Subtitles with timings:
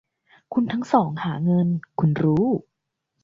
[0.53, 1.67] คุณทั้งสองหาเงิน
[1.99, 2.45] คุณรู้